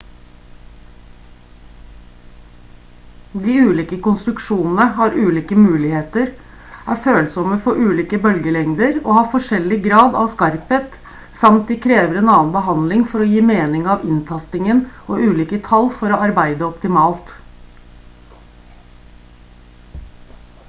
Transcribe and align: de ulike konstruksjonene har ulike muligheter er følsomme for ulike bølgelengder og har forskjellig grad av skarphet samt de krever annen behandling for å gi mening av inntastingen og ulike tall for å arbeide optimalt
de 3.47 3.57
ulike 3.71 3.97
konstruksjonene 4.07 4.85
har 4.99 5.17
ulike 5.25 5.57
muligheter 5.65 6.31
er 6.93 7.03
følsomme 7.03 7.59
for 7.67 7.83
ulike 7.91 8.19
bølgelengder 8.25 8.97
og 9.03 9.11
har 9.19 9.29
forskjellig 9.35 9.79
grad 9.85 10.17
av 10.23 10.31
skarphet 10.33 10.97
samt 11.43 11.69
de 11.75 11.79
krever 11.85 12.19
annen 12.23 12.51
behandling 12.57 13.05
for 13.13 13.27
å 13.27 13.29
gi 13.35 13.45
mening 13.53 13.85
av 13.97 14.09
inntastingen 14.15 14.81
og 15.05 15.23
ulike 15.29 15.63
tall 15.71 15.93
for 16.01 16.17
å 16.17 16.21
arbeide 16.31 16.69
optimalt 16.73 17.33